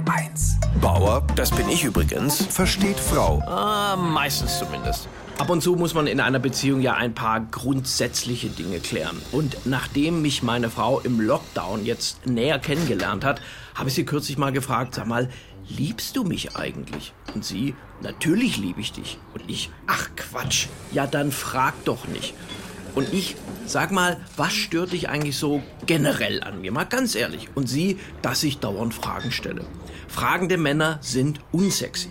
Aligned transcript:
HR1. 0.00 0.80
Bauer, 0.80 1.26
das 1.36 1.50
bin 1.50 1.68
ich 1.68 1.84
übrigens, 1.84 2.46
versteht 2.46 2.98
Frau. 2.98 3.42
Ah, 3.46 3.96
meistens 3.96 4.58
zumindest. 4.58 5.08
Ab 5.38 5.50
und 5.50 5.62
zu 5.62 5.74
muss 5.74 5.94
man 5.94 6.06
in 6.06 6.20
einer 6.20 6.38
Beziehung 6.38 6.80
ja 6.80 6.94
ein 6.94 7.14
paar 7.14 7.40
grundsätzliche 7.40 8.48
Dinge 8.48 8.78
klären. 8.80 9.20
Und 9.32 9.66
nachdem 9.66 10.22
mich 10.22 10.42
meine 10.42 10.68
Frau 10.68 11.00
im 11.00 11.20
Lockdown 11.20 11.84
jetzt 11.84 12.26
näher 12.26 12.58
kennengelernt 12.58 13.24
hat, 13.24 13.40
habe 13.74 13.88
ich 13.88 13.94
sie 13.94 14.04
kürzlich 14.04 14.36
mal 14.36 14.52
gefragt, 14.52 14.94
sag 14.94 15.06
mal, 15.06 15.30
liebst 15.68 16.16
du 16.16 16.24
mich 16.24 16.56
eigentlich? 16.56 17.14
Und 17.34 17.44
sie, 17.44 17.74
natürlich 18.02 18.58
liebe 18.58 18.80
ich 18.80 18.92
dich. 18.92 19.18
Und 19.32 19.42
ich, 19.48 19.70
ach 19.86 20.10
Quatsch, 20.16 20.66
ja 20.92 21.06
dann 21.06 21.32
frag 21.32 21.74
doch 21.84 22.06
nicht. 22.06 22.34
Und 22.94 23.12
ich, 23.12 23.36
sag 23.66 23.92
mal, 23.92 24.18
was 24.36 24.52
stört 24.52 24.92
dich 24.92 25.08
eigentlich 25.08 25.36
so 25.36 25.62
generell 25.86 26.42
an 26.42 26.60
mir? 26.60 26.72
Mal 26.72 26.84
ganz 26.84 27.14
ehrlich. 27.14 27.48
Und 27.54 27.68
sie, 27.68 27.98
dass 28.22 28.42
ich 28.42 28.58
dauernd 28.58 28.94
Fragen 28.94 29.32
stelle. 29.32 29.64
Fragende 30.08 30.56
Männer 30.56 30.98
sind 31.00 31.40
unsexy. 31.52 32.10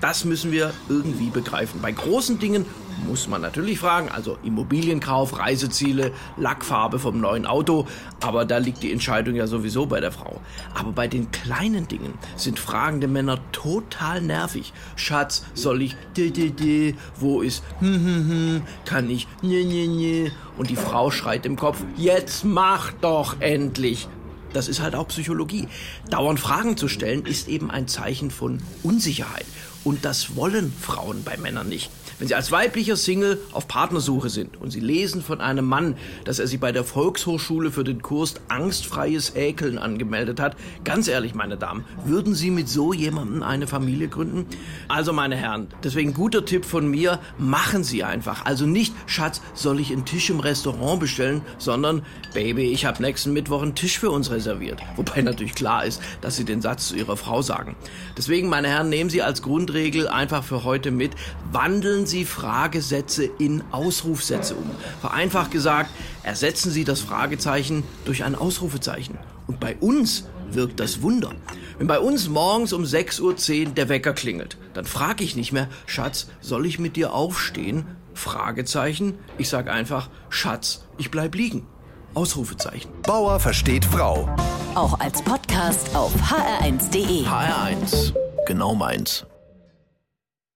Das 0.00 0.24
müssen 0.24 0.52
wir 0.52 0.72
irgendwie 0.88 1.30
begreifen. 1.30 1.80
Bei 1.80 1.92
großen 1.92 2.38
Dingen 2.38 2.64
muss 3.06 3.28
man 3.28 3.40
natürlich 3.40 3.78
fragen, 3.78 4.08
also 4.08 4.38
Immobilienkauf, 4.42 5.38
Reiseziele, 5.38 6.12
Lackfarbe 6.36 6.98
vom 6.98 7.20
neuen 7.20 7.46
Auto, 7.46 7.86
aber 8.20 8.44
da 8.44 8.58
liegt 8.58 8.82
die 8.82 8.92
Entscheidung 8.92 9.34
ja 9.34 9.46
sowieso 9.46 9.86
bei 9.86 10.00
der 10.00 10.12
Frau. 10.12 10.40
Aber 10.74 10.92
bei 10.92 11.06
den 11.06 11.30
kleinen 11.30 11.86
Dingen 11.88 12.14
sind 12.36 12.58
fragende 12.58 13.08
Männer 13.08 13.38
total 13.52 14.20
nervig. 14.20 14.72
Schatz, 14.96 15.44
soll 15.54 15.82
ich 15.82 15.96
de 16.16 16.30
de 16.30 16.50
de, 16.50 16.94
wo 17.16 17.40
ist 17.40 17.62
hm 17.80 17.94
hm 17.94 18.28
hm, 18.28 18.62
kann 18.84 19.08
ich 19.10 19.26
ne 19.42 19.64
ne 19.64 19.86
ne 19.86 20.32
und 20.56 20.70
die 20.70 20.76
Frau 20.76 21.10
schreit 21.10 21.46
im 21.46 21.56
Kopf, 21.56 21.82
jetzt 21.96 22.44
mach 22.44 22.92
doch 23.00 23.40
endlich. 23.40 24.08
Das 24.52 24.68
ist 24.68 24.80
halt 24.80 24.94
auch 24.94 25.08
Psychologie. 25.08 25.68
Dauernd 26.10 26.40
Fragen 26.40 26.76
zu 26.76 26.88
stellen 26.88 27.24
ist 27.24 27.48
eben 27.48 27.70
ein 27.70 27.88
Zeichen 27.88 28.30
von 28.30 28.60
Unsicherheit. 28.82 29.46
Und 29.84 30.04
das 30.04 30.36
wollen 30.36 30.72
Frauen 30.72 31.22
bei 31.24 31.36
Männern 31.36 31.68
nicht. 31.68 31.90
Wenn 32.18 32.26
sie 32.26 32.34
als 32.34 32.50
weiblicher 32.50 32.96
Single 32.96 33.40
auf 33.52 33.68
Partnersuche 33.68 34.28
sind 34.28 34.60
und 34.60 34.72
sie 34.72 34.80
lesen 34.80 35.22
von 35.22 35.40
einem 35.40 35.64
Mann, 35.64 35.96
dass 36.24 36.40
er 36.40 36.48
sich 36.48 36.58
bei 36.58 36.72
der 36.72 36.82
Volkshochschule 36.82 37.70
für 37.70 37.84
den 37.84 38.02
Kurs 38.02 38.34
angstfreies 38.48 39.36
Häkeln 39.36 39.78
angemeldet 39.78 40.40
hat, 40.40 40.56
ganz 40.82 41.06
ehrlich, 41.06 41.34
meine 41.36 41.56
Damen, 41.56 41.84
würden 42.04 42.34
Sie 42.34 42.50
mit 42.50 42.68
so 42.68 42.92
jemandem 42.92 43.44
eine 43.44 43.68
Familie 43.68 44.08
gründen? 44.08 44.46
Also, 44.88 45.12
meine 45.12 45.36
Herren, 45.36 45.68
deswegen 45.84 46.12
guter 46.12 46.44
Tipp 46.44 46.64
von 46.64 46.88
mir, 46.88 47.20
machen 47.38 47.84
Sie 47.84 48.02
einfach. 48.02 48.44
Also 48.44 48.66
nicht, 48.66 48.92
Schatz, 49.06 49.40
soll 49.54 49.78
ich 49.78 49.92
einen 49.92 50.04
Tisch 50.04 50.28
im 50.28 50.40
Restaurant 50.40 50.98
bestellen, 50.98 51.42
sondern, 51.58 52.02
Baby, 52.34 52.72
ich 52.72 52.84
habe 52.84 53.00
nächsten 53.00 53.32
Mittwoch 53.32 53.62
einen 53.62 53.76
Tisch 53.76 53.96
für 53.96 54.10
uns 54.10 54.32
reserviert. 54.38 54.80
Wobei 54.96 55.20
natürlich 55.22 55.54
klar 55.54 55.84
ist, 55.84 56.00
dass 56.20 56.36
Sie 56.36 56.44
den 56.44 56.62
Satz 56.62 56.88
zu 56.88 56.96
Ihrer 56.96 57.16
Frau 57.16 57.42
sagen. 57.42 57.74
Deswegen, 58.16 58.48
meine 58.48 58.68
Herren, 58.68 58.88
nehmen 58.88 59.10
Sie 59.10 59.20
als 59.20 59.42
Grundregel 59.42 60.06
einfach 60.08 60.44
für 60.44 60.64
heute 60.64 60.90
mit, 60.90 61.12
wandeln 61.50 62.06
Sie 62.06 62.24
Fragesätze 62.24 63.24
in 63.24 63.64
Ausrufsätze 63.72 64.54
um. 64.54 64.70
Vereinfacht 65.00 65.50
gesagt, 65.50 65.90
ersetzen 66.22 66.70
Sie 66.70 66.84
das 66.84 67.00
Fragezeichen 67.00 67.82
durch 68.04 68.22
ein 68.24 68.36
Ausrufezeichen. 68.36 69.18
Und 69.46 69.60
bei 69.60 69.76
uns 69.76 70.28
wirkt 70.52 70.78
das 70.80 71.02
Wunder. 71.02 71.32
Wenn 71.78 71.88
bei 71.88 71.98
uns 71.98 72.28
morgens 72.28 72.72
um 72.72 72.84
6.10 72.84 73.66
Uhr 73.66 73.74
der 73.74 73.88
Wecker 73.88 74.12
klingelt, 74.12 74.56
dann 74.74 74.84
frage 74.84 75.24
ich 75.24 75.36
nicht 75.36 75.52
mehr, 75.52 75.68
Schatz, 75.86 76.28
soll 76.40 76.66
ich 76.66 76.78
mit 76.78 76.96
dir 76.96 77.12
aufstehen? 77.12 77.86
Fragezeichen. 78.14 79.14
Ich 79.36 79.48
sage 79.48 79.72
einfach, 79.72 80.10
Schatz, 80.28 80.84
ich 80.96 81.10
bleib 81.10 81.34
liegen. 81.34 81.66
Ausrufezeichen. 82.14 82.90
Bauer 83.02 83.40
versteht 83.40 83.84
Frau. 83.84 84.28
Auch 84.74 84.98
als 85.00 85.22
Podcast 85.22 85.94
auf 85.94 86.12
hr1.de. 86.14 87.24
HR1. 87.26 88.14
Genau 88.46 88.74
meins. 88.74 89.26